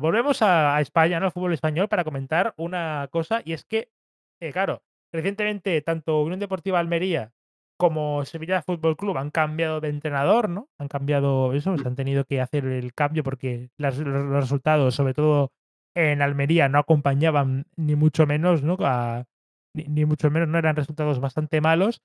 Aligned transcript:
volvemos 0.00 0.42
a 0.42 0.76
a 0.76 0.80
España, 0.80 1.20
¿no? 1.20 1.26
Al 1.26 1.32
fútbol 1.32 1.52
español 1.52 1.88
para 1.88 2.04
comentar 2.04 2.54
una 2.56 3.08
cosa, 3.10 3.42
y 3.44 3.52
es 3.52 3.64
que, 3.64 3.90
eh, 4.40 4.52
claro, 4.52 4.82
recientemente 5.12 5.80
tanto 5.82 6.22
Unión 6.22 6.40
Deportiva 6.40 6.78
Almería 6.78 7.32
como 7.78 8.24
Sevilla 8.24 8.62
Fútbol 8.62 8.96
Club 8.96 9.18
han 9.18 9.30
cambiado 9.30 9.80
de 9.80 9.88
entrenador, 9.88 10.48
¿no? 10.48 10.68
Han 10.78 10.88
cambiado 10.88 11.52
eso, 11.52 11.76
se 11.78 11.86
han 11.86 11.96
tenido 11.96 12.24
que 12.24 12.40
hacer 12.40 12.64
el 12.66 12.94
cambio 12.94 13.22
porque 13.22 13.70
las 13.78 13.98
los 13.98 14.24
los 14.24 14.42
resultados, 14.42 14.94
sobre 14.94 15.14
todo 15.14 15.52
en 15.94 16.22
Almería, 16.22 16.68
no 16.68 16.78
acompañaban 16.78 17.66
ni 17.76 17.96
mucho 17.96 18.26
menos, 18.26 18.62
¿no? 18.62 18.76
A 18.80 19.24
ni 19.74 19.84
ni 19.84 20.04
mucho 20.06 20.30
menos, 20.30 20.48
¿no? 20.48 20.58
Eran 20.58 20.76
resultados 20.76 21.20
bastante 21.20 21.60
malos. 21.60 22.02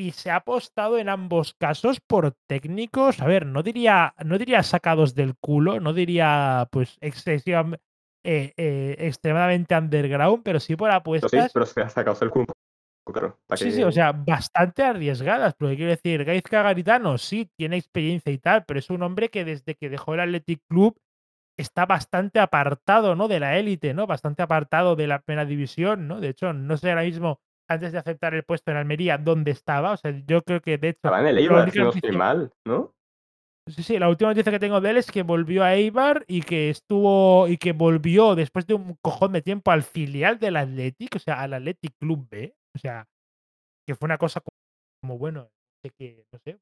Y 0.00 0.12
se 0.12 0.30
ha 0.30 0.36
apostado 0.36 0.96
en 0.96 1.10
ambos 1.10 1.52
casos 1.52 2.00
por 2.00 2.32
técnicos, 2.48 3.20
a 3.20 3.26
ver, 3.26 3.44
no 3.44 3.62
diría 3.62 4.14
no 4.24 4.38
diría 4.38 4.62
sacados 4.62 5.14
del 5.14 5.34
culo, 5.36 5.78
no 5.78 5.92
diría, 5.92 6.66
pues, 6.72 6.96
excesivam 7.02 7.74
eh 8.24 8.54
eh, 8.56 8.96
extremadamente 8.98 9.76
underground, 9.76 10.42
pero 10.42 10.58
sí 10.58 10.74
por 10.74 10.88
Pues 11.04 11.20
sí, 11.20 11.36
apuestas 11.36 11.52
pero 11.52 11.66
se 11.66 11.82
ha 11.82 11.88
sacado 11.90 12.16
el 12.22 12.30
culo, 12.30 12.46
claro, 13.04 13.38
Sí, 13.56 13.72
sí, 13.72 13.82
o 13.82 13.88
que 13.88 13.92
sea, 13.92 14.12
bastante 14.12 14.82
arriesgadas, 14.82 15.52
porque 15.58 15.76
quiero 15.76 15.90
decir, 15.90 16.24
Gaizka 16.24 16.62
Garitano 16.62 17.18
sí, 17.18 17.50
tiene 17.58 17.76
experiencia 17.76 18.32
y 18.32 18.38
tal, 18.38 18.64
pero 18.64 18.78
es 18.78 18.88
un 18.88 19.02
hombre 19.02 19.28
que 19.28 19.44
desde 19.44 19.74
que 19.74 19.90
dejó 19.90 20.14
el 20.14 20.20
Athletic 20.20 20.62
Club 20.66 20.98
está 21.58 21.84
bastante 21.84 22.40
apartado, 22.40 23.16
¿no? 23.16 23.28
De 23.28 23.38
la 23.38 23.58
élite, 23.58 23.92
¿no? 23.92 24.06
Bastante 24.06 24.42
apartado 24.42 24.96
de 24.96 25.06
la 25.08 25.20
primera 25.20 25.44
división, 25.44 26.08
¿no? 26.08 26.20
De 26.20 26.30
hecho, 26.30 26.54
no 26.54 26.78
sé 26.78 26.88
ahora 26.88 27.02
mismo, 27.02 27.40
antes 27.70 27.92
de 27.92 27.98
aceptar 27.98 28.34
el 28.34 28.42
puesto 28.42 28.70
en 28.70 28.76
Almería, 28.76 29.16
dónde 29.16 29.52
estaba. 29.52 29.92
O 29.92 29.96
sea, 29.96 30.10
yo 30.26 30.42
creo 30.42 30.60
que 30.60 30.76
de 30.76 30.88
hecho, 30.90 30.98
estaba 30.98 31.20
en 31.20 31.26
el 31.28 31.38
Eibar, 31.38 31.70
si 31.70 31.78
no 31.78 31.90
estoy 31.90 32.16
mal, 32.16 32.52
¿no? 32.66 32.94
Sí, 33.68 33.82
sí, 33.82 33.98
la 33.98 34.08
última 34.08 34.30
noticia 34.30 34.50
que 34.50 34.58
tengo 34.58 34.80
de 34.80 34.90
él 34.90 34.96
es 34.96 35.10
que 35.12 35.22
volvió 35.22 35.62
a 35.62 35.74
Eibar 35.74 36.24
y 36.26 36.42
que 36.42 36.70
estuvo 36.70 37.46
y 37.46 37.56
que 37.56 37.72
volvió 37.72 38.34
después 38.34 38.66
de 38.66 38.74
un 38.74 38.96
cojón 39.00 39.32
de 39.32 39.42
tiempo 39.42 39.70
al 39.70 39.82
filial 39.82 40.38
del 40.38 40.56
Athletic, 40.56 41.14
o 41.14 41.18
sea, 41.18 41.40
al 41.40 41.54
Athletic 41.54 41.92
Club 42.00 42.26
B. 42.28 42.54
O 42.74 42.78
sea, 42.78 43.06
que 43.86 43.94
fue 43.94 44.06
una 44.06 44.18
cosa 44.18 44.40
como, 45.00 45.18
bueno, 45.18 45.50
de 45.84 45.90
que, 45.90 46.24
no 46.32 46.38
sé, 46.40 46.58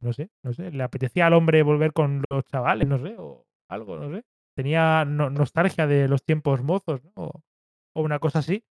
no 0.00 0.12
sé, 0.12 0.30
no 0.42 0.52
sé, 0.54 0.70
le 0.70 0.82
apetecía 0.82 1.26
al 1.26 1.34
hombre 1.34 1.62
volver 1.62 1.92
con 1.92 2.22
los 2.30 2.44
chavales, 2.46 2.88
no 2.88 2.98
sé, 2.98 3.16
o 3.18 3.44
algo, 3.68 3.98
no 3.98 4.10
sé. 4.10 4.24
Tenía 4.56 5.04
no 5.04 5.28
nostalgia 5.28 5.86
de 5.86 6.08
los 6.08 6.24
tiempos 6.24 6.62
mozos, 6.62 7.04
¿no? 7.04 7.10
O 7.16 7.42
o 7.98 8.02
una 8.02 8.18
cosa 8.18 8.38
así. 8.38 8.64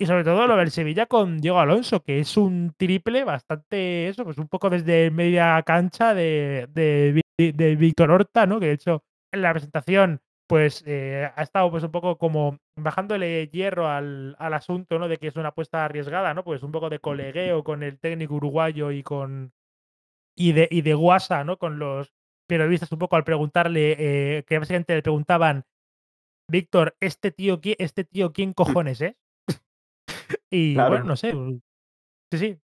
Y 0.00 0.06
sobre 0.06 0.24
todo 0.24 0.46
lo 0.48 0.56
del 0.56 0.72
Sevilla 0.72 1.06
con 1.06 1.38
Diego 1.40 1.60
Alonso, 1.60 2.02
que 2.02 2.18
es 2.18 2.36
un 2.36 2.74
triple 2.76 3.22
bastante 3.22 4.08
eso, 4.08 4.24
pues 4.24 4.38
un 4.38 4.48
poco 4.48 4.68
desde 4.68 5.10
media 5.12 5.62
cancha 5.64 6.14
de 6.14 6.66
de 6.72 7.22
de 7.38 7.76
Víctor 7.76 8.10
Horta, 8.10 8.44
¿no? 8.46 8.58
Que 8.58 8.66
de 8.66 8.72
hecho 8.72 9.04
en 9.32 9.42
la 9.42 9.52
presentación, 9.52 10.20
pues, 10.48 10.84
eh, 10.86 11.28
ha 11.34 11.42
estado, 11.42 11.68
pues, 11.70 11.82
un 11.82 11.90
poco 11.90 12.16
como 12.18 12.58
bajándole 12.76 13.48
hierro 13.48 13.88
al 13.88 14.34
al 14.38 14.54
asunto, 14.54 14.98
¿no? 14.98 15.06
De 15.08 15.18
que 15.18 15.28
es 15.28 15.36
una 15.36 15.48
apuesta 15.48 15.84
arriesgada, 15.84 16.34
¿no? 16.34 16.42
Pues 16.44 16.62
un 16.64 16.72
poco 16.72 16.90
de 16.90 16.98
colegueo 17.00 17.62
con 17.64 17.82
el 17.84 17.98
técnico 18.00 18.34
uruguayo 18.34 18.90
y 18.90 19.02
con 19.04 19.52
y 20.36 20.52
de 20.52 20.68
y 20.70 20.82
de 20.82 20.94
guasa, 20.94 21.44
¿no? 21.44 21.58
Con 21.58 21.78
los 21.78 22.12
periodistas 22.48 22.92
un 22.92 22.98
poco 23.00 23.16
al 23.16 23.24
preguntarle, 23.24 23.96
eh, 24.38 24.44
que 24.46 24.58
básicamente 24.58 24.94
le 24.96 25.02
preguntaban: 25.02 25.64
"Víctor, 26.50 26.96
¿este 27.00 27.32
tío 27.32 27.60
este 27.78 28.04
tío 28.04 28.32
quién 28.32 28.50
Mm. 28.50 28.54
cojones 28.54 29.00
es?". 29.02 29.14
Y 30.54 30.74
bueno, 30.74 30.90
Claro. 30.90 31.04
no 31.04 31.16
sé, 31.16 31.32
sí, 32.30 32.38
sí. 32.38 32.60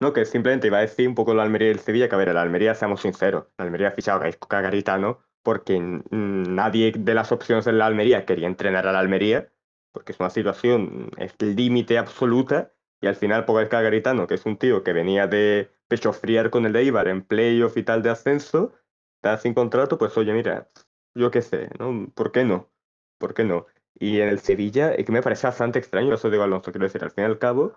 No, 0.00 0.12
que 0.12 0.24
simplemente 0.24 0.68
iba 0.68 0.78
a 0.78 0.82
decir 0.82 1.08
un 1.08 1.14
poco 1.14 1.34
la 1.34 1.42
Almería 1.42 1.68
y 1.68 1.72
el 1.72 1.80
Sevilla, 1.80 2.08
que 2.08 2.14
a 2.14 2.18
ver, 2.18 2.28
el 2.28 2.36
Almería, 2.36 2.74
seamos 2.74 3.02
sinceros, 3.02 3.48
la 3.58 3.64
Almería 3.64 3.88
ha 3.88 3.90
fichado 3.90 4.22
a 4.22 4.60
Garitano 4.62 5.20
porque 5.42 5.78
nadie 6.10 6.92
de 6.96 7.14
las 7.14 7.32
opciones 7.32 7.66
en 7.66 7.78
la 7.78 7.86
Almería 7.86 8.24
quería 8.24 8.46
entrenar 8.46 8.86
a 8.86 8.92
la 8.92 9.00
Almería, 9.00 9.52
porque 9.92 10.12
es 10.12 10.20
una 10.20 10.30
situación, 10.30 11.10
es 11.18 11.34
límite 11.40 11.98
absoluta, 11.98 12.72
y 13.00 13.08
al 13.08 13.16
final, 13.16 13.44
pues 13.44 13.56
Gaizka 13.56 13.80
Garitano, 13.82 14.26
que 14.26 14.34
es 14.34 14.46
un 14.46 14.56
tío 14.56 14.84
que 14.84 14.92
venía 14.92 15.26
de 15.26 15.70
pechofriar 15.88 16.50
con 16.50 16.66
el 16.66 16.76
Eibar 16.76 17.08
en 17.08 17.22
playoff 17.22 17.76
y 17.76 17.82
tal 17.82 18.02
de 18.02 18.10
ascenso, 18.10 18.72
está 19.16 19.36
sin 19.38 19.54
contrato, 19.54 19.98
pues 19.98 20.16
oye, 20.16 20.32
mira, 20.32 20.70
yo 21.14 21.30
qué 21.30 21.42
sé, 21.42 21.70
¿no? 21.78 22.10
¿Por 22.14 22.30
qué 22.32 22.44
no? 22.44 22.70
¿Por 23.18 23.34
qué 23.34 23.44
no? 23.44 23.66
Y 23.98 24.20
en 24.20 24.28
el 24.28 24.38
Sevilla, 24.40 24.94
es 24.94 25.04
que 25.04 25.12
me 25.12 25.22
parece 25.22 25.46
bastante 25.46 25.78
extraño 25.78 26.14
eso 26.14 26.30
de 26.30 26.42
Alonso, 26.42 26.72
quiero 26.72 26.86
decir, 26.86 27.02
al 27.04 27.10
fin 27.10 27.24
y 27.24 27.26
al 27.26 27.38
cabo, 27.38 27.76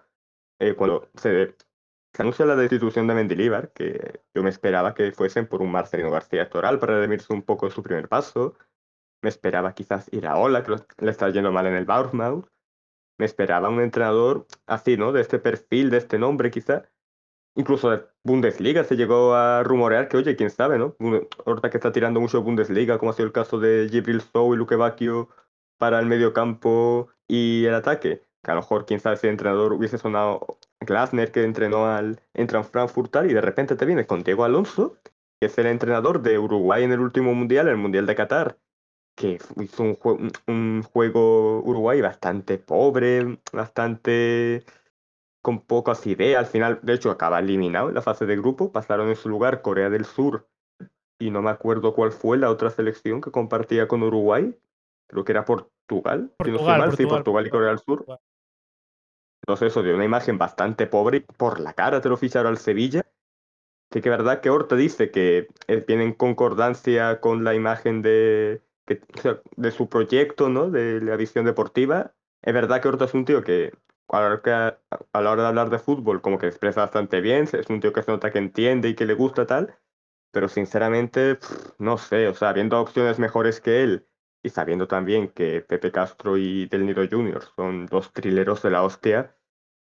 eh, 0.60 0.76
cuando 0.76 1.10
se 1.16 1.56
se 2.14 2.24
anuncia 2.24 2.46
la 2.46 2.56
destitución 2.56 3.08
de 3.08 3.14
Mendilibar, 3.16 3.74
que 3.74 4.22
yo 4.36 4.44
me 4.44 4.50
esperaba 4.50 4.96
que 4.96 5.12
fuesen 5.14 5.48
por 5.48 5.62
un 5.62 5.72
Marcelino 5.72 6.12
García 6.12 6.50
Toral 6.50 6.80
para 6.80 6.96
redimirse 6.96 7.34
un 7.34 7.44
poco 7.44 7.70
su 7.70 7.84
primer 7.84 8.10
paso. 8.10 8.56
Me 9.22 9.30
esperaba 9.30 9.74
quizás 9.76 10.10
Iraola, 10.14 10.64
que 10.64 10.72
lo- 10.72 10.86
le 11.00 11.12
está 11.12 11.30
yendo 11.30 11.52
mal 11.52 11.68
en 11.68 11.76
el 11.76 11.86
Bournemouth. 11.86 12.48
Me 13.18 13.26
esperaba 13.26 13.70
un 13.70 13.82
entrenador 13.82 14.48
así, 14.68 14.98
¿no? 14.98 15.12
De 15.12 15.22
este 15.22 15.40
perfil, 15.40 15.90
de 15.90 15.98
este 15.98 16.20
nombre, 16.20 16.52
quizá. 16.52 16.84
Incluso 17.56 17.92
de 17.92 18.04
Bundesliga 18.24 18.84
se 18.84 18.96
llegó 18.96 19.36
a 19.36 19.64
rumorear 19.64 20.08
que, 20.10 20.18
oye, 20.18 20.36
quién 20.36 20.50
sabe, 20.50 20.78
¿no? 20.80 20.96
Ahorita 21.46 21.70
que 21.70 21.78
está 21.78 21.92
tirando 21.92 22.20
mucho 22.20 22.42
Bundesliga, 22.42 22.98
como 22.98 23.12
ha 23.12 23.14
sido 23.14 23.28
el 23.28 23.34
caso 23.34 23.60
de 23.60 23.88
Gibril 23.92 24.22
Sow 24.22 24.54
y 24.54 24.58
Luque 24.58 24.76
Bacchio 24.76 25.30
para 25.84 26.00
el 26.00 26.06
mediocampo 26.06 27.10
y 27.28 27.66
el 27.66 27.74
ataque. 27.74 28.22
Que 28.42 28.52
a 28.52 28.56
lo 28.56 28.62
mejor, 28.62 28.86
quién 28.86 29.02
sabe, 29.02 29.18
si 29.18 29.28
el 29.28 29.32
entrenador 29.32 29.74
hubiese 29.74 29.98
sonado 29.98 30.58
Glasner, 30.80 31.34
que 31.34 31.44
entrenó 31.44 31.88
al 31.88 32.22
Eintracht 32.34 32.72
Frankfurt 32.72 33.14
y 33.26 33.34
de 33.34 33.42
repente 33.42 33.76
te 33.76 33.86
vienes 33.86 34.06
con 34.08 34.24
Diego 34.24 34.46
Alonso, 34.46 34.96
que 35.42 35.48
es 35.48 35.58
el 35.58 35.66
entrenador 35.66 36.22
de 36.22 36.40
Uruguay 36.40 36.86
en 36.86 36.94
el 36.94 37.02
último 37.02 37.34
mundial, 37.34 37.68
el 37.68 37.76
Mundial 37.76 38.06
de 38.06 38.16
Qatar, 38.16 38.58
que 39.18 39.40
hizo 39.58 39.84
un, 39.84 39.98
jue- 39.98 40.32
un 40.48 40.84
juego 40.84 41.60
Uruguay 41.64 42.00
bastante 42.00 42.58
pobre, 42.58 43.40
bastante 43.52 44.64
con 45.42 45.60
pocas 45.60 46.08
ideas. 46.08 46.40
Al 46.40 46.46
final, 46.46 46.80
de 46.82 46.94
hecho, 46.94 47.12
acaba 47.12 47.40
eliminado 47.40 47.90
en 47.90 47.96
la 47.96 48.02
fase 48.02 48.26
de 48.26 48.38
grupo. 48.38 48.72
Pasaron 48.72 49.10
en 49.10 49.18
su 49.18 49.28
lugar 49.28 49.62
Corea 49.62 49.90
del 49.90 50.06
Sur 50.06 50.48
y 51.20 51.30
no 51.30 51.42
me 51.42 51.50
acuerdo 51.50 51.94
cuál 51.94 52.14
fue 52.14 52.38
la 52.38 52.50
otra 52.50 52.70
selección 52.70 53.20
que 53.20 53.32
compartía 53.32 53.90
con 53.90 54.02
Uruguay. 54.02 54.58
Creo 55.08 55.26
que 55.26 55.34
era 55.34 55.44
Portugal, 55.88 56.32
Portugal, 56.38 56.78
mal. 56.80 56.92
Sí, 56.92 57.04
Portugal, 57.04 57.24
Portugal 57.24 57.48
y 57.48 57.50
Portugal, 57.50 57.50
Corea 57.50 57.70
del 57.70 57.80
Sur. 57.80 57.98
Portugal. 58.00 58.20
Entonces 59.44 59.72
eso 59.72 59.84
dio 59.84 59.96
una 59.96 60.06
imagen 60.06 60.38
bastante 60.38 60.88
pobre. 60.88 61.18
y 61.18 61.20
Por 61.22 61.60
la 61.60 61.74
cara 61.74 62.02
te 62.02 62.10
lo 62.10 62.18
ficharon 62.18 62.52
al 62.52 62.58
Sevilla. 62.58 63.06
Que 63.90 64.02
que 64.02 64.10
verdad 64.10 64.42
que 64.42 64.50
Horta 64.50 64.76
dice 64.76 65.12
que 65.12 65.48
eh, 65.68 65.84
viene 65.88 66.04
en 66.04 66.14
concordancia 66.14 67.20
con 67.20 67.44
la 67.44 67.54
imagen 67.54 68.02
de, 68.02 68.64
que- 68.86 69.02
o 69.16 69.22
sea, 69.22 69.42
de 69.56 69.72
su 69.72 69.88
proyecto, 69.90 70.50
¿no? 70.50 70.72
De 70.72 71.00
la 71.02 71.16
visión 71.16 71.46
deportiva. 71.46 72.14
Es 72.42 72.54
verdad 72.54 72.82
que 72.82 72.88
Horta 72.88 73.06
es 73.06 73.14
un 73.14 73.26
tío 73.26 73.44
que 73.44 73.72
a 74.10 74.22
la 74.22 74.28
hora, 74.28 74.80
a 75.12 75.22
la 75.22 75.32
hora 75.32 75.42
de 75.44 75.48
hablar 75.50 75.70
de 75.70 75.80
fútbol 75.80 76.22
como 76.22 76.38
que 76.38 76.48
expresa 76.48 76.82
bastante 76.82 77.22
bien, 77.22 77.44
es 77.52 77.70
un 77.70 77.80
tío 77.80 77.94
que 77.94 78.04
se 78.04 78.12
nota 78.12 78.32
que 78.32 78.38
entiende 78.40 78.90
y 78.90 78.96
que 78.96 79.06
le 79.06 79.14
gusta 79.16 79.46
tal, 79.48 79.76
pero 80.32 80.48
sinceramente, 80.50 81.36
pff, 81.36 81.74
no 81.80 81.98
sé, 81.98 82.28
o 82.28 82.34
sea, 82.36 82.54
viendo 82.54 82.80
opciones 82.80 83.18
mejores 83.20 83.60
que 83.62 83.82
él 83.84 84.08
y 84.44 84.50
sabiendo 84.50 84.88
también 84.88 85.30
que 85.30 85.62
Pepe 85.62 85.92
Castro 85.92 86.38
y 86.38 86.68
Del 86.68 86.86
Nido 86.86 87.04
Jr. 87.10 87.42
son 87.56 87.86
dos 87.88 88.12
trileros 88.14 88.62
de 88.62 88.70
la 88.72 88.84
hostia, 88.84 89.36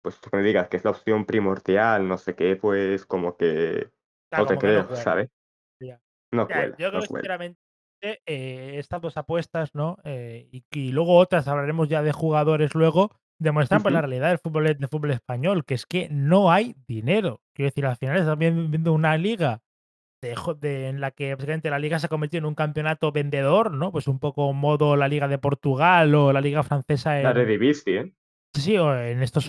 pues 0.03 0.21
tú 0.21 0.31
me 0.33 0.43
digas 0.43 0.69
que 0.69 0.77
es 0.79 0.85
la 0.85 0.91
opción 0.91 1.25
primordial, 1.27 2.07
no 2.09 2.19
sé 2.19 2.35
qué, 2.35 2.57
pues 2.57 3.07
como 3.07 3.37
que 3.37 3.91
no 4.33 4.47
te 4.47 4.55
no 4.55 4.59
creo, 4.61 4.87
cuela. 4.87 5.03
¿sabes? 5.03 5.29
Ya. 5.81 6.01
No 6.33 6.49
Ya, 6.49 6.55
cuela, 6.55 6.77
yo 6.79 6.89
creo 6.89 6.93
no 6.93 7.01
sinceramente, 7.03 7.59
eh, 8.03 8.75
estas 8.79 9.01
2 9.01 9.17
apuestas, 9.17 9.75
¿no? 9.75 9.99
Eh, 10.05 10.49
y 10.53 10.65
y 10.73 10.93
luego 10.93 11.17
otras, 11.17 11.49
hablaremos 11.49 11.89
ya 11.89 12.03
de 12.03 12.13
jugadores 12.13 12.75
luego, 12.75 13.17
demuestran, 13.41 13.83
pues, 13.83 13.93
la 13.95 14.01
realidad 14.01 14.29
del 14.29 14.39
fútbol 14.39 14.65
del 14.65 14.89
fútbol 14.89 15.13
español, 15.13 15.65
que 15.65 15.75
es 15.75 15.87
que 15.87 16.09
no 16.11 16.51
hay 16.51 16.75
dinero. 16.87 17.43
Quiero 17.55 17.69
decir, 17.71 17.87
al 17.87 17.97
final 17.97 18.37
vien 18.37 18.71
viendo 18.71 18.93
una 18.93 19.17
liga 19.17 19.63
de 20.21 20.37
de 20.61 20.89
en 20.89 21.01
la 21.01 21.11
que 21.11 21.35
básicamente 21.35 21.71
la 21.71 21.79
liga 21.79 21.99
se 21.99 22.07
ha 22.07 22.09
convertido 22.09 22.41
en 22.41 22.47
un 22.47 22.55
campeonato 22.55 23.13
vendedor, 23.13 23.73
¿no? 23.73 23.93
Pues 23.93 24.09
un 24.09 24.19
poco 24.19 24.53
modo 24.53 24.97
la 24.97 25.09
liga 25.09 25.29
de 25.29 25.39
Portugal 25.39 26.15
o 26.15 26.33
la 26.33 26.41
liga 26.41 26.63
francesa 26.63 27.15
La 27.15 27.21
en 27.21 27.27
Eredivisie, 27.27 28.01
¿eh? 28.01 28.13
sí, 28.55 28.77
en 28.77 29.23
estos 29.23 29.49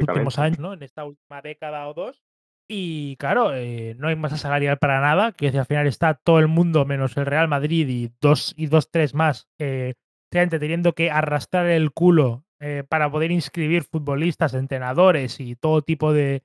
últimos 0.00 0.38
años, 0.38 0.58
¿no? 0.58 0.72
En 0.74 0.82
esta 0.82 1.04
última 1.04 1.42
década 1.42 1.88
o 1.88 1.94
2. 1.94 2.22
Y 2.68 3.16
claro, 3.16 3.54
eh, 3.54 3.94
no 3.98 4.08
hay 4.08 4.16
masa 4.16 4.38
salarial 4.38 4.78
para 4.78 5.00
nada, 5.00 5.32
que 5.32 5.48
al 5.48 5.66
final 5.66 5.86
está 5.86 6.14
todo 6.14 6.38
el 6.38 6.48
mundo 6.48 6.86
menos 6.86 7.16
el 7.16 7.26
Real 7.26 7.46
Madrid 7.46 7.86
y 7.88 8.10
dos 8.20 8.54
y 8.56 8.66
dos, 8.66 8.90
tres 8.90 9.12
más, 9.14 9.48
eh, 9.58 9.94
teniendo 10.30 10.94
que 10.94 11.10
arrastrar 11.10 11.66
el 11.66 11.92
culo 11.92 12.44
eh, 12.60 12.82
para 12.88 13.10
poder 13.10 13.30
inscribir 13.30 13.84
futbolistas, 13.84 14.54
entrenadores 14.54 15.40
y 15.40 15.56
todo 15.56 15.82
tipo 15.82 16.14
de, 16.14 16.42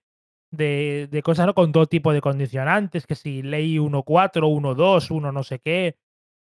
de, 0.51 1.07
de 1.11 1.23
cosas, 1.23 1.45
¿no? 1.47 1.53
Con 1.53 1.71
todo 1.71 1.87
tipo 1.87 2.13
de 2.13 2.21
condicionantes, 2.21 3.05
que 3.07 3.15
si 3.15 3.41
ley 3.43 3.77
1.4, 3.77 4.47
1.2, 4.47 5.11
1 5.11 5.31
no 5.31 5.43
sé 5.43 5.59
qué, 5.59 5.97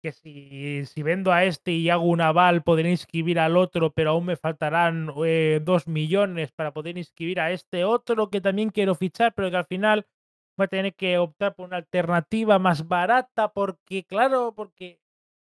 que 0.02 0.12
si, 0.12 0.86
si 0.86 1.02
vendo 1.02 1.32
a 1.32 1.44
este 1.44 1.72
y 1.72 1.90
hago 1.90 2.04
un 2.04 2.20
aval, 2.20 2.62
podré 2.62 2.90
inscribir 2.90 3.38
al 3.40 3.56
otro, 3.56 3.92
pero 3.92 4.10
aún 4.10 4.26
me 4.26 4.36
faltarán 4.36 5.12
eh, 5.24 5.60
2 5.64 5.88
millones 5.88 6.52
para 6.52 6.72
poder 6.72 6.98
inscribir 6.98 7.40
a 7.40 7.50
este 7.52 7.84
otro 7.84 8.30
que 8.30 8.40
también 8.40 8.70
quiero 8.70 8.94
fichar, 8.94 9.34
pero 9.34 9.50
que 9.50 9.56
al 9.56 9.66
final 9.66 10.06
voy 10.56 10.64
a 10.66 10.68
tener 10.68 10.94
que 10.94 11.18
optar 11.18 11.54
por 11.54 11.66
una 11.66 11.78
alternativa 11.78 12.58
más 12.58 12.86
barata 12.86 13.52
porque, 13.52 14.04
claro, 14.04 14.54
porque 14.54 15.00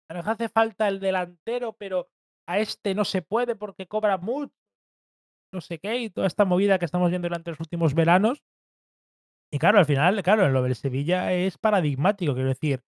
nos 0.08 0.26
hace 0.26 0.48
falta 0.48 0.88
el 0.88 1.00
delantero, 1.00 1.74
pero 1.74 2.08
a 2.46 2.58
este 2.58 2.94
no 2.94 3.04
se 3.04 3.22
puede 3.22 3.56
porque 3.56 3.86
cobra 3.86 4.18
mucho, 4.18 4.52
no 5.52 5.60
sé 5.60 5.78
qué, 5.78 5.98
y 5.98 6.10
toda 6.10 6.26
esta 6.26 6.44
movida 6.44 6.78
que 6.78 6.84
estamos 6.84 7.10
viendo 7.10 7.28
durante 7.28 7.50
los 7.50 7.60
últimos 7.60 7.94
veranos. 7.94 8.42
Y 9.50 9.58
claro, 9.58 9.78
al 9.78 9.86
final, 9.86 10.22
claro, 10.22 10.48
lo 10.48 10.62
del 10.62 10.74
Sevilla 10.74 11.32
es 11.32 11.58
paradigmático, 11.58 12.34
quiero 12.34 12.48
decir. 12.48 12.82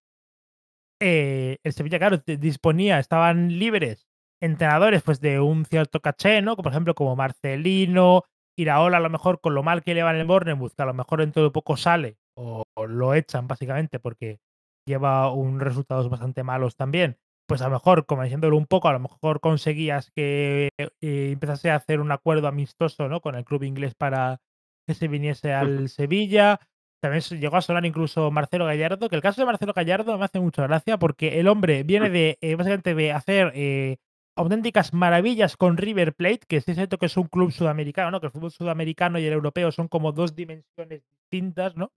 Eh, 1.00 1.58
el 1.62 1.72
Sevilla, 1.72 1.98
claro, 1.98 2.18
disponía, 2.26 2.98
estaban 2.98 3.58
libres 3.58 4.08
entrenadores 4.40 5.02
pues 5.02 5.20
de 5.20 5.40
un 5.40 5.64
cierto 5.64 6.00
caché, 6.00 6.42
¿no? 6.42 6.56
Por 6.56 6.68
ejemplo, 6.68 6.94
como 6.94 7.16
Marcelino, 7.16 8.24
Iraola, 8.56 8.98
a 8.98 9.00
lo 9.00 9.10
mejor 9.10 9.40
con 9.40 9.54
lo 9.54 9.62
mal 9.62 9.82
que 9.82 9.94
le 9.94 10.02
va 10.02 10.10
en 10.10 10.18
el 10.18 10.26
Bournemouth, 10.26 10.74
que 10.74 10.82
a 10.82 10.86
lo 10.86 10.94
mejor 10.94 11.22
en 11.22 11.32
todo 11.32 11.52
poco 11.52 11.76
sale 11.76 12.18
o, 12.34 12.64
lo 12.86 13.14
echan 13.14 13.48
básicamente 13.48 13.98
porque 13.98 14.40
lleva 14.86 15.32
un 15.32 15.60
resultados 15.60 16.08
bastante 16.08 16.42
malos 16.42 16.76
también. 16.76 17.18
Pues 17.48 17.62
a 17.62 17.64
lo 17.64 17.70
mejor, 17.70 18.04
como 18.04 18.22
diciéndolo 18.22 18.58
un 18.58 18.66
poco, 18.66 18.88
a 18.88 18.92
lo 18.92 19.00
mejor 19.00 19.40
conseguías 19.40 20.10
que 20.10 20.68
eh, 20.76 21.30
empezase 21.32 21.70
a 21.70 21.76
hacer 21.76 21.98
un 21.98 22.12
acuerdo 22.12 22.46
amistoso 22.46 23.08
¿no? 23.08 23.22
con 23.22 23.36
el 23.36 23.46
club 23.46 23.62
inglés 23.62 23.94
para 23.94 24.42
que 24.86 24.92
se 24.92 25.08
viniese 25.08 25.54
al 25.54 25.88
Sevilla. 25.88 26.60
También 27.00 27.22
llegó 27.40 27.56
a 27.56 27.62
sonar 27.62 27.86
incluso 27.86 28.30
Marcelo 28.30 28.66
Gallardo, 28.66 29.08
que 29.08 29.16
el 29.16 29.22
caso 29.22 29.40
de 29.40 29.46
Marcelo 29.46 29.72
Gallardo 29.72 30.18
me 30.18 30.26
hace 30.26 30.40
mucha 30.40 30.66
gracia 30.66 30.98
porque 30.98 31.40
el 31.40 31.48
hombre 31.48 31.84
viene 31.84 32.10
de, 32.10 32.36
eh, 32.42 32.54
básicamente, 32.54 32.94
de 32.94 33.12
hacer 33.12 33.50
eh, 33.54 33.96
auténticas 34.36 34.92
maravillas 34.92 35.56
con 35.56 35.78
River 35.78 36.12
Plate, 36.12 36.40
que 36.46 36.60
sí 36.60 36.72
es 36.72 36.76
cierto 36.76 36.98
que 36.98 37.06
es 37.06 37.16
un 37.16 37.28
club 37.28 37.50
sudamericano, 37.50 38.10
¿no? 38.10 38.20
Que 38.20 38.26
el 38.26 38.32
fútbol 38.32 38.50
sudamericano 38.50 39.18
y 39.18 39.24
el 39.24 39.32
europeo 39.32 39.72
son 39.72 39.88
como 39.88 40.12
dos 40.12 40.36
dimensiones 40.36 41.02
distintas, 41.08 41.76
¿no? 41.76 41.92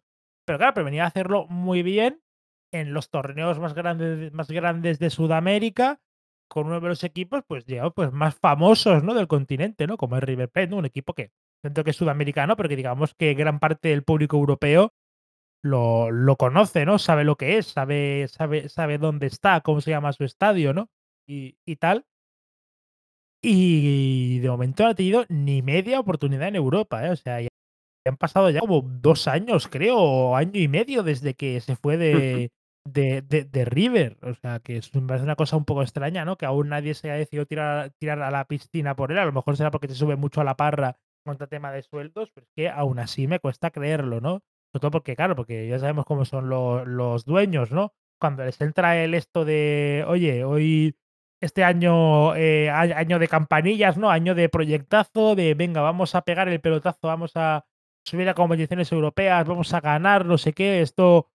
Pero 0.46 0.60
claro, 0.60 0.74
pero 0.76 0.86
venía 0.86 1.04
a 1.04 1.08
hacerlo 1.08 1.46
muy 1.48 1.84
bien 1.84 2.22
en 2.72 2.94
los 2.94 3.10
torneos 3.10 3.60
más 3.60 3.74
grandes, 3.74 4.32
más 4.34 4.50
grandes 4.50 5.00
de 5.00 5.10
Sudamérica, 5.10 6.00
con 6.52 6.68
uno 6.68 6.82
de 6.82 6.90
los 6.90 7.04
equipos, 7.06 7.44
pues, 7.48 7.66
digamos, 7.66 7.94
pues 7.96 8.12
más 8.12 8.36
famosos, 8.36 9.04
¿no? 9.04 9.14
Del 9.14 9.28
continente, 9.28 9.88
¿no? 9.88 9.98
Como 9.98 10.18
es 10.18 10.24
River 10.24 10.50
Plate, 10.50 10.68
¿no? 10.68 10.78
Un 10.78 10.86
equipo 10.86 11.14
que 11.14 11.32
siento 11.62 11.84
que 11.84 11.92
es 11.92 11.96
sudamericano, 11.96 12.58
pero 12.58 12.68
que 12.68 12.76
digamos 12.76 13.14
que 13.14 13.34
gran 13.36 13.60
parte 13.60 13.90
del 13.90 14.04
público 14.04 14.36
europeo 14.38 14.94
lo, 15.64 16.12
lo 16.12 16.36
conoce, 16.36 16.86
¿no? 16.86 17.00
Sabe 17.00 17.24
lo 17.24 17.38
que 17.38 17.58
es, 17.58 17.68
sabe, 17.68 18.28
sabe, 18.28 18.68
sabe 18.68 18.98
dónde 18.98 19.28
está, 19.28 19.62
cómo 19.62 19.80
se 19.80 19.92
llama 19.92 20.12
su 20.14 20.26
estadio, 20.26 20.74
¿no? 20.74 20.90
Y, 21.28 21.56
y 21.66 21.78
tal. 21.78 22.06
Y 23.42 24.40
de 24.40 24.50
momento 24.50 24.84
no 24.84 24.90
ha 24.90 24.96
tenido 24.96 25.26
ni 25.30 25.62
media 25.62 26.00
oportunidad 26.00 26.50
en 26.50 26.56
Europa, 26.56 27.08
¿eh? 27.08 27.12
O 27.12 27.16
sea, 27.16 27.42
ya 27.42 27.48
han 28.06 28.18
pasado 28.18 28.50
ya 28.50 28.60
como 28.60 28.82
dos 28.82 29.28
años, 29.28 29.68
creo, 29.68 29.98
o 29.98 30.36
año 30.36 30.60
y 30.60 30.68
medio 30.68 31.02
desde 31.04 31.34
que 31.34 31.62
se 31.62 31.76
fue 31.76 31.98
de, 31.98 32.52
de, 32.86 33.22
de, 33.22 33.66
River. 33.66 34.18
O 34.24 34.34
sea, 34.34 34.60
que 34.60 34.78
es, 34.78 34.94
me 34.96 35.08
parece 35.08 35.24
una 35.24 35.36
cosa 35.36 35.58
un 35.58 35.66
poco 35.66 35.82
extraña, 35.82 36.26
¿no? 36.26 36.38
Que 36.38 36.46
aún 36.46 36.70
nadie 36.70 36.94
se 36.94 37.10
haya 37.10 37.20
decidido 37.20 37.46
tirar, 37.46 37.92
tirar 38.00 38.22
a 38.22 38.32
la 38.32 38.46
piscina 38.46 38.96
por 38.96 39.12
él. 39.12 39.20
A 39.20 39.26
lo 39.26 39.32
mejor 39.32 39.58
será 39.58 39.72
porque 39.72 39.88
se 39.88 39.96
sube 39.96 40.16
mucho 40.16 40.42
a 40.42 40.44
la 40.44 40.56
parra 40.58 40.98
contra 41.24 41.48
tema 41.48 41.72
de 41.72 41.84
sueldos, 41.84 42.32
pero 42.34 42.46
es 42.46 42.52
que 42.56 42.70
aún 42.70 43.00
así 43.00 43.28
me 43.28 43.40
cuesta 43.40 43.72
creerlo, 43.72 44.22
¿no? 44.22 44.42
Sobre 44.72 44.82
todo 44.82 44.92
porque, 44.92 45.16
claro, 45.16 45.36
porque 45.36 45.68
ya 45.68 45.80
sabemos 45.80 46.06
cómo 46.06 46.26
son 46.26 46.50
los 46.50 47.26
dueños, 47.26 47.72
¿no? 47.72 47.94
Cuando 48.20 48.46
les 48.46 48.60
entra 48.62 49.04
el 49.04 49.14
esto 49.14 49.46
de, 49.46 50.04
oye, 50.08 50.44
hoy 50.44 50.96
este 51.42 51.64
año, 51.64 52.36
eh, 52.36 52.70
año 52.70 53.20
de 53.20 53.28
campanillas, 53.28 53.98
¿no? 53.98 54.10
Año 54.12 54.36
de 54.36 54.48
proyectazo, 54.48 55.36
de 55.36 55.56
venga, 55.56 55.82
vamos 55.82 56.16
a 56.16 56.22
pegar 56.22 56.48
el 56.48 56.62
pelotazo, 56.62 57.08
vamos 57.08 57.32
a 57.36 57.66
subir 58.06 58.30
a 58.30 58.34
competiciones 58.34 58.92
europeas, 58.92 59.48
vamos 59.48 59.74
a 59.74 59.82
ganar, 59.82 60.26
no 60.26 60.38
sé 60.38 60.54
qué, 60.54 60.82
esto 60.82 61.28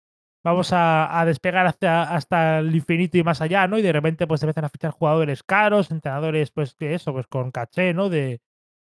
vamos 0.46 0.70
a, 0.72 1.24
despegar 1.26 1.66
hasta, 1.66 2.04
hasta 2.14 2.60
el 2.60 2.72
infinito 2.72 3.18
y 3.18 3.24
más 3.24 3.40
allá, 3.40 3.66
¿no? 3.66 3.78
Y 3.78 3.82
de 3.82 3.92
repente 3.92 4.28
pues 4.28 4.40
empiezan 4.44 4.64
a 4.64 4.68
fichar 4.68 4.92
jugadores 4.92 5.42
caros, 5.42 5.90
entrenadores 5.90 6.52
pues 6.52 6.76
que 6.76 6.94
eso, 6.94 7.12
pues 7.12 7.26
con 7.26 7.50
caché, 7.50 7.92
¿no? 7.92 8.08
De 8.08 8.40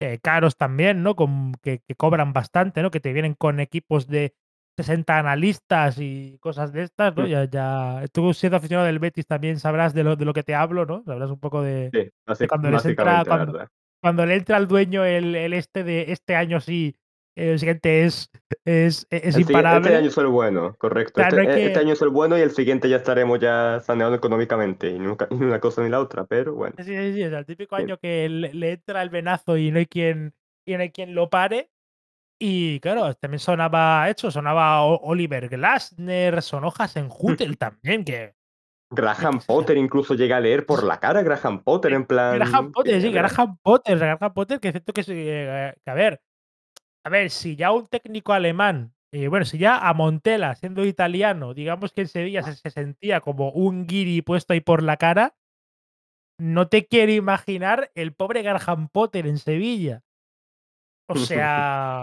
eh, 0.00 0.18
caros 0.22 0.58
también, 0.58 1.02
¿no? 1.02 1.16
Con, 1.16 1.54
que, 1.62 1.78
que, 1.78 1.94
cobran 1.94 2.34
bastante, 2.34 2.82
¿no? 2.82 2.90
Que 2.90 3.00
te 3.00 3.14
vienen 3.14 3.32
con 3.32 3.58
equipos 3.58 4.06
de 4.06 4.34
60 4.76 5.18
analistas 5.18 5.98
y 5.98 6.36
cosas 6.40 6.74
de 6.74 6.82
estas, 6.82 7.16
¿no? 7.16 7.26
Ya, 7.26 7.46
ya, 7.46 8.04
tú 8.12 8.34
siendo 8.34 8.58
aficionado 8.58 8.86
del 8.86 8.98
Betis 8.98 9.26
también 9.26 9.58
sabrás 9.58 9.94
de 9.94 10.04
lo, 10.04 10.14
de 10.14 10.26
lo 10.26 10.34
que 10.34 10.42
te 10.42 10.54
hablo, 10.54 10.84
¿no? 10.84 11.04
Sabrás 11.04 11.30
un 11.30 11.40
poco 11.40 11.62
de, 11.62 11.88
sí, 12.34 12.46
cuando 12.46 12.70
les 12.70 12.84
entra, 12.84 13.24
cuando, 13.24 13.66
cuando, 14.02 14.26
le 14.26 14.34
entra 14.34 14.58
al 14.58 14.68
dueño 14.68 15.06
el, 15.06 15.34
el, 15.34 15.54
este 15.54 15.84
de 15.84 16.12
este 16.12 16.36
año 16.36 16.60
sí, 16.60 16.96
el 17.36 17.58
siguiente 17.58 18.04
es, 18.04 18.30
es, 18.64 19.06
es 19.10 19.34
el 19.36 19.42
imparable. 19.42 19.88
Este 19.88 19.98
año 19.98 20.08
es 20.08 20.18
el 20.18 20.26
bueno, 20.28 20.74
correcto. 20.78 21.20
este, 21.20 21.46
que... 21.46 21.66
este, 21.66 21.78
año 21.78 21.92
es 21.92 22.02
el 22.02 22.08
bueno 22.08 22.38
y 22.38 22.40
el 22.40 22.50
siguiente 22.50 22.88
ya 22.88 22.96
estaremos 22.96 23.38
ya 23.38 23.80
saneando 23.84 24.16
económicamente, 24.16 24.88
y 24.88 24.98
nunca, 24.98 25.28
ni 25.30 25.44
una 25.44 25.60
cosa 25.60 25.82
ni 25.82 25.90
la 25.90 26.00
otra, 26.00 26.24
pero 26.24 26.54
bueno. 26.54 26.74
Sí, 26.78 26.84
sí, 26.84 27.12
sí, 27.12 27.22
es 27.22 27.32
el 27.32 27.46
típico 27.46 27.76
año 27.76 27.98
que 27.98 28.28
le, 28.28 28.54
le, 28.54 28.72
entra 28.72 29.02
el 29.02 29.10
venazo 29.10 29.56
y 29.58 29.70
no 29.70 29.78
hay 29.78 29.86
quien, 29.86 30.34
y 30.64 30.74
no 30.74 30.80
hay 30.80 30.90
quien 30.90 31.14
lo 31.14 31.28
pare. 31.28 31.70
Y 32.38 32.80
claro, 32.80 33.14
también 33.14 33.38
sonaba 33.38 34.08
hecho, 34.10 34.30
sonaba 34.30 34.82
Oliver 34.82 35.48
Glasner, 35.48 36.42
son 36.42 36.64
hojas 36.64 36.96
en 36.96 37.08
Hutel 37.10 37.58
también, 37.58 38.04
que. 38.04 38.34
Graham 38.88 39.40
Potter 39.44 39.76
incluso 39.78 40.14
llega 40.14 40.36
a 40.36 40.40
leer 40.40 40.64
por 40.64 40.84
la 40.84 41.00
cara 41.00 41.22
Graham 41.22 41.62
Potter, 41.62 41.92
en 41.92 42.06
plan. 42.06 42.36
Graham 42.36 42.72
Potter, 42.72 43.02
sí, 43.02 43.10
Graham 43.10 43.58
Potter, 43.60 43.98
Graham 43.98 44.32
Potter, 44.32 44.60
que 44.60 44.68
es 44.68 44.72
cierto 44.72 44.92
eh, 45.08 45.74
que, 45.84 45.90
a 45.90 45.94
ver, 45.94 46.20
a 47.06 47.08
ver, 47.08 47.30
si 47.30 47.54
ya 47.54 47.70
un 47.70 47.86
técnico 47.86 48.32
alemán, 48.32 48.92
eh, 49.12 49.28
bueno, 49.28 49.44
si 49.44 49.58
ya 49.58 49.78
a 49.78 49.94
Montela, 49.94 50.56
siendo 50.56 50.84
italiano, 50.84 51.54
digamos 51.54 51.92
que 51.92 52.00
en 52.00 52.08
Sevilla 52.08 52.42
se, 52.42 52.56
se 52.56 52.70
sentía 52.70 53.20
como 53.20 53.50
un 53.50 53.86
guiri 53.86 54.22
puesto 54.22 54.52
ahí 54.52 54.60
por 54.60 54.82
la 54.82 54.96
cara, 54.96 55.36
no 56.36 56.66
te 56.66 56.86
quiero 56.86 57.12
imaginar 57.12 57.92
el 57.94 58.12
pobre 58.12 58.42
Graham 58.42 58.88
Potter 58.88 59.28
en 59.28 59.38
Sevilla. 59.38 60.02
O 61.08 61.14
sea, 61.14 62.02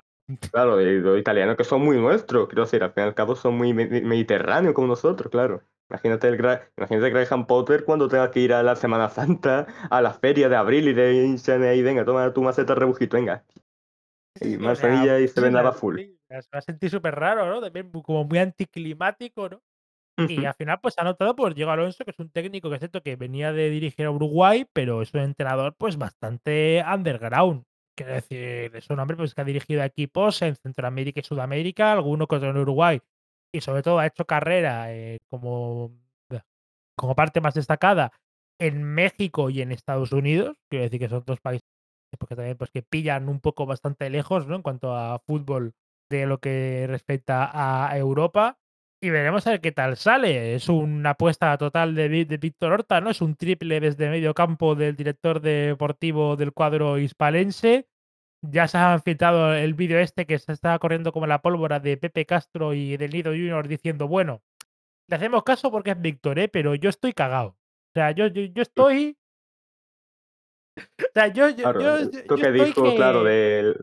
Claro, 0.51 0.77
los 0.77 1.19
italianos 1.19 1.57
que 1.57 1.65
son 1.65 1.81
muy 1.81 1.97
nuestros, 1.97 2.47
quiero 2.47 2.63
decir, 2.63 2.81
al 2.81 2.93
fin 2.93 3.03
y 3.03 3.07
al 3.07 3.13
cabo 3.13 3.35
son 3.35 3.57
muy 3.57 3.73
mediterráneos 3.73 4.73
como 4.73 4.87
nosotros, 4.87 5.29
claro. 5.29 5.63
Imagínate 5.89 6.29
el 6.29 6.35
imagínate 6.77 7.09
Graham 7.09 7.45
Potter 7.45 7.83
cuando 7.83 8.07
tenga 8.07 8.31
que 8.31 8.39
ir 8.39 8.53
a 8.53 8.63
la 8.63 8.77
Semana 8.77 9.09
Santa, 9.09 9.67
a 9.89 10.01
la 10.01 10.13
feria 10.13 10.47
de 10.47 10.55
abril 10.55 10.87
y 10.87 10.93
de 10.93 11.75
y 11.75 11.81
venga, 11.81 12.05
toma 12.05 12.33
tu 12.33 12.41
maceta 12.41 12.73
rebujito, 12.73 13.17
venga. 13.17 13.43
Y 14.41 14.57
más 14.57 14.81
y 14.83 15.27
se 15.27 15.41
vendaba 15.41 15.73
full. 15.73 15.99
Se 16.29 16.49
va 16.53 16.59
a 16.59 16.61
sentir 16.61 16.89
súper 16.89 17.15
raro, 17.15 17.47
¿no? 17.47 17.61
También 17.61 17.91
como 17.91 18.23
muy 18.23 18.39
anticlimático, 18.39 19.49
¿no? 19.49 19.61
Y 20.17 20.45
al 20.45 20.53
final, 20.53 20.79
pues 20.79 20.95
ha 20.99 21.03
notado 21.03 21.35
por 21.35 21.55
Diego 21.55 21.71
Alonso, 21.71 22.05
que 22.05 22.11
es 22.11 22.19
un 22.19 22.29
técnico 22.29 22.69
que 22.69 22.75
es 22.75 22.79
cierto 22.79 23.01
que 23.01 23.15
venía 23.15 23.51
de 23.51 23.69
dirigir 23.69 24.05
a 24.05 24.11
Uruguay, 24.11 24.65
pero 24.71 25.01
es 25.01 25.11
un 25.13 25.21
entrenador, 25.21 25.75
pues 25.75 25.97
bastante 25.97 26.83
underground. 26.87 27.63
Quiero 27.95 28.13
decir, 28.13 28.75
es 28.75 28.89
un 28.89 28.99
hombre 28.99 29.17
pues, 29.17 29.33
que 29.33 29.41
ha 29.41 29.45
dirigido 29.45 29.83
equipos 29.83 30.41
en 30.43 30.55
Centroamérica 30.55 31.19
y 31.19 31.23
Sudamérica, 31.23 31.93
alguno 31.93 32.27
que 32.27 32.35
otro 32.35 32.49
en 32.49 32.57
Uruguay, 32.57 33.01
y 33.51 33.61
sobre 33.61 33.81
todo 33.81 33.99
ha 33.99 34.07
hecho 34.07 34.25
carrera 34.25 34.93
eh, 34.93 35.19
como, 35.29 35.91
como 36.95 37.15
parte 37.15 37.41
más 37.41 37.53
destacada 37.55 38.11
en 38.59 38.83
México 38.83 39.49
y 39.49 39.61
en 39.61 39.71
Estados 39.71 40.11
Unidos. 40.11 40.57
Quiero 40.69 40.83
decir 40.83 40.99
que 40.99 41.09
son 41.09 41.23
dos 41.25 41.39
países 41.39 41.72
porque 42.17 42.35
también 42.35 42.57
pues, 42.57 42.69
que 42.71 42.81
pillan 42.81 43.29
un 43.29 43.39
poco 43.39 43.65
bastante 43.65 44.09
lejos 44.09 44.47
¿no? 44.47 44.55
en 44.55 44.61
cuanto 44.61 44.95
a 44.95 45.19
fútbol 45.19 45.73
de 46.09 46.25
lo 46.25 46.39
que 46.39 46.85
respecta 46.87 47.49
a 47.53 47.97
Europa. 47.97 48.59
Y 49.01 49.09
veremos 49.09 49.45
a 49.45 49.51
ver 49.51 49.61
qué 49.61 49.73
tal 49.73 49.97
sale. 49.97 50.55
Es 50.55 50.69
una 50.69 51.11
apuesta 51.11 51.57
total 51.57 51.93
de, 51.93 52.23
de 52.23 52.37
Víctor 52.37 52.71
Horta, 52.71 53.01
¿no? 53.01 53.09
Es 53.09 53.21
un 53.21 53.35
triple 53.35 53.81
desde 53.81 54.09
medio 54.09 54.33
campo 54.33 54.75
del 54.75 54.95
director 54.95 55.41
deportivo 55.41 56.37
del 56.37 56.53
cuadro 56.53 56.97
hispalense. 56.97 57.89
Ya 58.41 58.67
se 58.69 58.77
ha 58.77 58.97
filtrado 58.99 59.53
el 59.53 59.73
vídeo 59.73 59.99
este 59.99 60.25
que 60.25 60.39
se 60.39 60.53
está 60.53 60.79
corriendo 60.79 61.11
como 61.11 61.27
la 61.27 61.41
pólvora 61.41 61.81
de 61.81 61.97
Pepe 61.97 62.25
Castro 62.25 62.73
y 62.73 62.95
del 62.95 63.11
Nido 63.11 63.31
Junior 63.31 63.67
diciendo, 63.67 64.07
bueno, 64.07 64.41
le 65.09 65.17
hacemos 65.17 65.43
caso 65.43 65.69
porque 65.69 65.91
es 65.91 66.01
Víctor, 66.01 66.39
¿eh? 66.39 66.47
Pero 66.47 66.75
yo 66.75 66.89
estoy 66.89 67.11
cagado. 67.11 67.49
O 67.49 67.91
sea, 67.93 68.11
yo, 68.11 68.27
yo, 68.27 68.43
yo 68.43 68.61
estoy... 68.61 69.17
O 70.77 71.05
sea, 71.13 71.27
yo, 71.27 71.49
yo, 71.49 71.55
claro, 71.63 71.81
yo, 71.81 71.95
esto 71.97 72.35
yo 72.35 72.35
que 72.37 72.51
dijo, 72.51 72.83
que- 72.83 72.95
claro, 72.95 73.23
de 73.23 73.75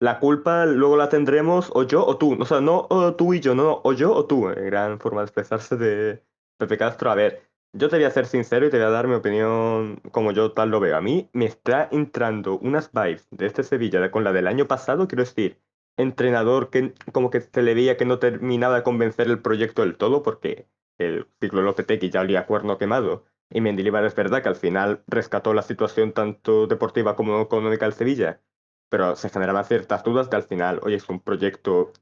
la 0.00 0.18
culpa 0.18 0.66
luego 0.66 0.96
la 0.96 1.08
tendremos 1.08 1.70
o 1.74 1.84
yo 1.84 2.04
o 2.04 2.16
tú. 2.18 2.36
O 2.40 2.44
sea, 2.44 2.60
no 2.60 2.86
o 2.90 3.14
tú 3.14 3.34
y 3.34 3.40
yo, 3.40 3.54
no, 3.54 3.80
o 3.84 3.92
yo 3.92 4.12
o 4.12 4.26
tú. 4.26 4.48
eh, 4.50 4.54
Gran 4.66 4.98
forma 5.00 5.20
de 5.20 5.26
expresarse 5.26 5.76
de 5.76 6.22
Pepe 6.58 6.76
Castro. 6.78 7.10
A 7.10 7.14
ver, 7.14 7.42
yo 7.72 7.88
te 7.88 7.96
voy 7.96 8.04
a 8.04 8.10
ser 8.10 8.26
sincero 8.26 8.66
y 8.66 8.70
te 8.70 8.76
voy 8.78 8.86
a 8.86 8.90
dar 8.90 9.08
mi 9.08 9.14
opinión 9.14 10.00
como 10.12 10.32
yo 10.32 10.52
tal 10.52 10.70
lo 10.70 10.80
veo. 10.80 10.96
A 10.96 11.00
mí 11.00 11.28
me 11.32 11.46
está 11.46 11.88
entrando 11.90 12.58
unas 12.58 12.92
vibes 12.92 13.26
de 13.30 13.46
este 13.46 13.62
Sevilla 13.62 14.10
con 14.10 14.24
la 14.24 14.32
del 14.32 14.46
año 14.46 14.66
pasado, 14.66 15.08
quiero 15.08 15.24
decir, 15.24 15.60
entrenador 15.96 16.70
que 16.70 16.92
como 17.12 17.30
que 17.30 17.40
se 17.40 17.62
le 17.62 17.74
veía 17.74 17.96
que 17.96 18.04
no 18.04 18.18
terminaba 18.18 18.76
de 18.76 18.82
convencer 18.82 19.28
el 19.28 19.40
proyecto 19.40 19.82
del 19.82 19.96
todo 19.96 20.22
porque 20.22 20.66
el 20.98 21.26
ciclo 21.40 21.62
Lopetegui 21.62 22.10
ya 22.10 22.20
olía 22.20 22.46
cuerno 22.46 22.78
quemado. 22.78 23.24
Y 23.50 23.60
Mendilibar 23.60 24.04
es 24.04 24.14
verdad 24.14 24.42
que 24.42 24.48
al 24.48 24.56
final 24.56 25.02
rescató 25.06 25.54
la 25.54 25.62
situación 25.62 26.12
tanto 26.12 26.66
deportiva 26.66 27.16
como 27.16 27.40
económica 27.40 27.86
del 27.86 27.94
Sevilla, 27.94 28.40
pero 28.88 29.16
se 29.16 29.30
generaban 29.30 29.64
ciertas 29.64 30.02
dudas 30.04 30.30
de 30.30 30.36
al 30.36 30.42
final, 30.44 30.80
oye, 30.82 30.96
es 30.96 31.08
un 31.08 31.20
proyecto 31.20 31.92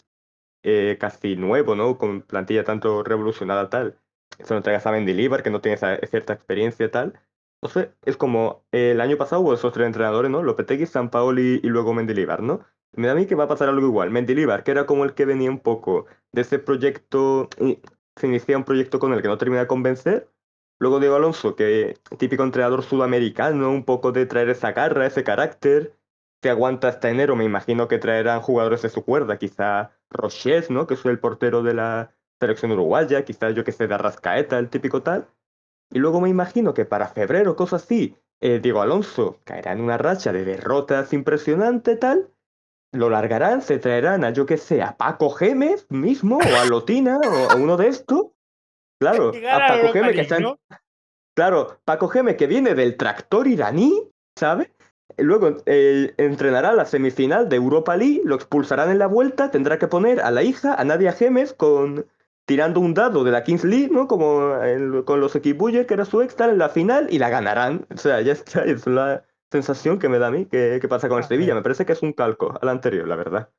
eh, 0.62 0.96
casi 1.00 1.36
nuevo, 1.36 1.74
¿no? 1.74 1.98
Con 1.98 2.22
plantilla 2.22 2.64
tanto 2.64 3.02
revolucionada 3.02 3.68
tal. 3.70 3.98
se 4.38 4.54
lo 4.54 4.58
entregas 4.58 4.86
a 4.86 4.92
Mendilibar, 4.92 5.42
que 5.42 5.50
no 5.50 5.60
tiene 5.60 5.74
esa 5.76 5.96
cierta 6.06 6.32
experiencia 6.34 6.90
tal. 6.90 7.20
No 7.62 7.68
sé, 7.68 7.92
es 8.04 8.16
como 8.16 8.64
el 8.72 9.00
año 9.00 9.16
pasado 9.16 9.42
hubo 9.42 9.54
esos 9.54 9.72
tres 9.72 9.86
entrenadores, 9.86 10.30
¿no? 10.30 10.42
Lopetegui, 10.42 10.86
Sampaoli 10.86 11.60
y 11.62 11.68
luego 11.68 11.94
Mendilibar, 11.94 12.42
¿no? 12.42 12.60
Me 12.92 13.06
da 13.06 13.12
a 13.14 13.16
mí 13.16 13.26
que 13.26 13.34
va 13.34 13.44
a 13.44 13.48
pasar 13.48 13.68
algo 13.68 13.86
igual. 13.86 14.10
Mendilibar, 14.10 14.64
que 14.64 14.70
era 14.72 14.86
como 14.86 15.04
el 15.04 15.14
que 15.14 15.24
venía 15.24 15.50
un 15.50 15.60
poco 15.60 16.06
de 16.32 16.42
ese 16.42 16.58
proyecto, 16.58 17.48
se 18.16 18.26
inicia 18.26 18.56
un 18.56 18.64
proyecto 18.64 18.98
con 18.98 19.12
el 19.12 19.22
que 19.22 19.28
no 19.28 19.38
termina 19.38 19.62
de 19.62 19.66
convencer. 19.66 20.28
Luego 20.82 20.98
Diego 20.98 21.14
Alonso, 21.14 21.54
que 21.54 21.96
típico 22.18 22.42
entrenador 22.42 22.82
sudamericano, 22.82 23.70
un 23.70 23.84
poco 23.84 24.10
de 24.10 24.26
traer 24.26 24.48
esa 24.48 24.72
garra, 24.72 25.06
ese 25.06 25.22
carácter, 25.22 25.96
que 26.40 26.50
aguanta 26.50 26.88
hasta 26.88 27.08
enero. 27.08 27.36
Me 27.36 27.44
imagino 27.44 27.86
que 27.86 27.98
traerán 27.98 28.40
jugadores 28.40 28.82
de 28.82 28.88
su 28.88 29.04
cuerda, 29.04 29.38
quizá 29.38 29.92
Roches, 30.10 30.70
¿no? 30.70 30.88
Que 30.88 30.94
es 30.94 31.04
el 31.04 31.20
portero 31.20 31.62
de 31.62 31.74
la 31.74 32.16
selección 32.40 32.72
uruguaya, 32.72 33.24
quizá 33.24 33.50
yo 33.50 33.62
que 33.62 33.70
sé, 33.70 33.86
de 33.86 33.94
Arrascaeta, 33.94 34.58
el 34.58 34.70
típico 34.70 35.04
tal. 35.04 35.28
Y 35.92 36.00
luego 36.00 36.20
me 36.20 36.30
imagino 36.30 36.74
que 36.74 36.84
para 36.84 37.06
febrero, 37.06 37.54
cosas 37.54 37.84
así, 37.84 38.16
eh, 38.40 38.58
Diego 38.60 38.82
Alonso 38.82 39.38
caerá 39.44 39.70
en 39.70 39.82
una 39.82 39.98
racha 39.98 40.32
de 40.32 40.44
derrotas 40.44 41.12
impresionante, 41.12 41.94
tal. 41.94 42.28
Lo 42.90 43.08
largarán, 43.08 43.62
se 43.62 43.78
traerán 43.78 44.24
a 44.24 44.30
yo 44.30 44.46
que 44.46 44.56
sé, 44.56 44.82
a 44.82 44.96
Paco 44.96 45.30
Gémez 45.30 45.86
mismo, 45.90 46.38
o 46.38 46.56
a 46.60 46.64
Lotina, 46.64 47.20
o 47.20 47.52
a 47.52 47.54
uno 47.54 47.76
de 47.76 47.86
estos. 47.86 48.32
Claro, 49.02 49.32
a 49.50 49.68
Paco 49.68 49.92
Gémez 49.92 50.14
que 50.14 50.20
está 50.22 50.38
Claro, 51.34 51.80
Paco 51.84 52.08
Gémez 52.08 52.36
que 52.36 52.46
viene 52.46 52.74
del 52.74 52.96
tractor 52.96 53.46
iraní, 53.46 54.10
¿sabes? 54.36 54.70
Luego 55.18 55.56
eh, 55.66 56.14
entrenará 56.16 56.72
la 56.72 56.86
semifinal 56.86 57.48
de 57.48 57.56
Europa 57.56 57.96
League, 57.96 58.22
lo 58.24 58.34
expulsarán 58.34 58.90
en 58.90 58.98
la 58.98 59.06
vuelta, 59.06 59.50
tendrá 59.50 59.78
que 59.78 59.88
poner 59.88 60.20
a 60.20 60.30
la 60.30 60.42
hija, 60.42 60.74
a 60.74 60.84
Nadia 60.84 61.12
Gémez, 61.12 61.52
con 61.52 62.06
tirando 62.46 62.80
un 62.80 62.94
dado 62.94 63.24
de 63.24 63.30
la 63.30 63.44
Kings 63.44 63.64
League, 63.64 63.88
¿no? 63.90 64.08
Como 64.08 64.52
con 65.04 65.20
los 65.20 65.36
Equibuyer, 65.36 65.86
que 65.86 65.94
era 65.94 66.04
su 66.04 66.22
extra 66.22 66.50
en 66.50 66.58
la 66.58 66.68
final, 66.68 67.06
y 67.10 67.18
la 67.18 67.28
ganarán. 67.28 67.86
O 67.94 67.96
sea, 67.96 68.20
ya 68.20 68.32
está, 68.32 68.64
es 68.64 68.86
la 68.86 69.24
sensación 69.50 69.98
que 69.98 70.08
me 70.08 70.18
da 70.18 70.28
a 70.28 70.30
mí 70.30 70.46
que, 70.46 70.80
pasa 70.88 71.08
con 71.08 71.18
el 71.18 71.24
Sevilla. 71.24 71.54
Me 71.54 71.62
parece 71.62 71.86
que 71.86 71.92
es 71.92 72.02
un 72.02 72.12
calco 72.12 72.58
al 72.60 72.68
anterior, 72.68 73.06
la 73.06 73.16
verdad. 73.16 73.50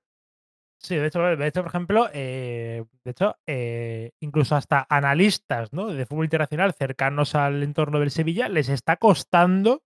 Sí, 0.85 0.95
de 0.97 1.07
hecho, 1.07 1.21
de 1.21 1.47
hecho 1.47 1.61
por 1.61 1.69
ejemplo, 1.69 2.09
eh, 2.13 2.83
de 3.05 3.11
hecho, 3.11 3.37
eh, 3.47 4.11
incluso 4.19 4.55
hasta 4.57 4.85
analistas 4.89 5.71
¿no? 5.71 5.87
de 5.87 6.05
fútbol 6.05 6.25
internacional 6.25 6.73
cercanos 6.73 7.35
al 7.35 7.63
entorno 7.63 7.99
del 7.99 8.11
Sevilla 8.11 8.49
les 8.49 8.67
está 8.67 8.97
costando 8.97 9.81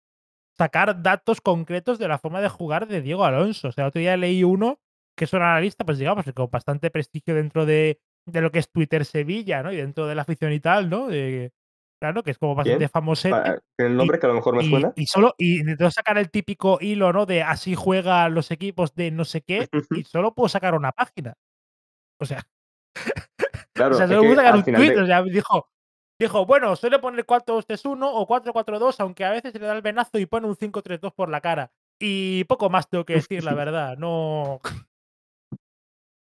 sacar 0.57 1.03
datos 1.03 1.41
concretos 1.41 1.99
de 1.99 2.07
la 2.07 2.19
forma 2.19 2.41
de 2.41 2.49
jugar 2.49 2.87
de 2.87 3.01
Diego 3.01 3.25
Alonso. 3.25 3.69
O 3.69 3.71
sea, 3.71 3.87
otro 3.87 3.99
día 3.99 4.17
leí 4.17 4.43
uno 4.43 4.79
que 5.17 5.25
es 5.25 5.33
un 5.33 5.41
analista, 5.43 5.85
pues 5.85 5.99
digamos, 5.99 6.25
con 6.35 6.49
bastante 6.51 6.91
prestigio 6.91 7.35
dentro 7.35 7.65
de, 7.65 7.99
de 8.25 8.41
lo 8.41 8.51
que 8.51 8.59
es 8.59 8.71
Twitter 8.71 9.05
Sevilla, 9.05 9.63
¿no? 9.63 9.71
Y 9.73 9.77
dentro 9.77 10.07
de 10.07 10.15
la 10.15 10.23
afición 10.23 10.53
y 10.53 10.59
tal, 10.59 10.89
¿no? 10.89 11.09
Claro, 11.99 12.23
que 12.23 12.31
es 12.31 12.37
como 12.37 12.55
bastante 12.55 12.87
famoso. 12.87 13.29
¿El 13.77 13.95
nombre 13.95 14.19
que 14.19 14.25
a 14.25 14.29
lo 14.29 14.35
mejor 14.35 14.55
me 14.55 14.67
suena? 14.67 14.93
Y, 14.95 15.05
solo, 15.05 15.33
y 15.37 15.61
sacar 15.91 16.17
el 16.17 16.29
típico 16.29 16.77
hilo, 16.81 17.13
¿no? 17.13 17.25
De 17.25 17.43
así 17.43 17.75
juegan 17.75 18.33
los 18.33 18.51
equipos 18.51 18.95
de 18.95 19.11
no 19.11 19.25
sé 19.25 19.41
qué, 19.41 19.67
y 19.91 20.03
solo 20.03 20.33
puedo 20.33 20.49
sacar 20.49 20.75
una 20.75 20.91
página. 20.91 21.35
O 22.19 22.25
sea. 22.25 22.43
Claro, 23.73 23.93
o 23.93 23.97
sea, 23.99 24.07
solo 24.07 24.21
puedo 24.21 24.35
sacar 24.35 24.55
un 24.55 24.63
tweet. 24.63 24.99
O 24.99 25.05
sea, 25.05 25.21
dijo, 25.21 25.69
dijo, 26.19 26.47
bueno, 26.47 26.75
suele 26.75 26.97
poner 26.97 27.27
4-2-3-1 27.27 28.09
o 28.11 28.27
4-4-2, 28.27 28.95
aunque 29.01 29.23
a 29.23 29.29
veces 29.29 29.53
le 29.53 29.67
da 29.67 29.73
el 29.73 29.83
venazo 29.83 30.17
y 30.17 30.25
pone 30.25 30.47
un 30.47 30.55
5-3-2 30.55 31.13
por 31.13 31.29
la 31.29 31.41
cara. 31.41 31.71
Y 31.99 32.43
poco 32.45 32.71
más 32.71 32.89
tengo 32.89 33.05
que 33.05 33.13
decir, 33.13 33.43
la 33.43 33.53
verdad. 33.53 33.97
No. 33.97 34.61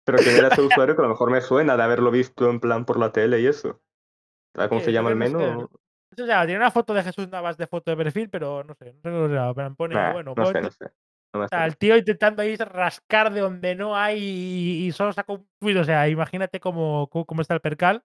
Pero 0.06 0.18
quién 0.20 0.38
era 0.38 0.50
ese 0.50 0.62
usuario 0.62 0.96
que 0.96 1.02
a 1.02 1.06
lo 1.06 1.10
mejor 1.10 1.30
me 1.30 1.42
suena 1.42 1.78
de 1.78 1.84
haberlo 1.84 2.10
visto 2.10 2.50
en 2.50 2.60
plan 2.60 2.86
por 2.86 3.00
la 3.00 3.12
tele 3.12 3.42
y 3.42 3.48
eso. 3.48 3.80
¿Sabes 4.54 4.70
cómo 4.70 4.82
se 4.82 4.92
llama 4.92 5.10
el 5.10 5.16
menú? 5.16 5.70
Eso 6.12 6.26
ya, 6.26 6.46
tiene 6.46 6.60
una 6.60 6.72
foto 6.72 6.94
de 6.94 7.04
Jesús 7.04 7.30
Navas 7.30 7.58
de 7.58 7.68
foto 7.68 7.92
de 7.92 7.98
perfil, 7.98 8.30
pero 8.30 8.64
no 8.64 8.74
sé, 8.74 8.94
no 8.94 9.02
sé 9.02 9.10
cómo 9.10 9.54
se 9.64 9.76
Pone, 9.76 10.12
bueno, 10.12 10.34
no 10.36 10.46
sé, 10.48 10.62
no 10.62 10.72
sé. 10.72 10.86
o 11.34 11.48
sea, 11.48 11.66
el 11.66 11.78
tío 11.78 11.96
intentando 11.96 12.42
ahí 12.42 12.56
rascar 12.56 13.32
de 13.32 13.42
donde 13.42 13.76
no 13.76 13.96
hay 13.96 14.20
y, 14.88 14.92
solo 14.92 15.14
saca 15.14 15.34
un 15.34 15.48
tweet. 15.60 15.78
O 15.78 15.84
sea, 15.84 16.10
imagínate 16.10 16.60
cómo, 16.60 17.08
cómo 17.08 17.42
está 17.42 17.54
el 17.54 17.62
percal. 17.62 18.04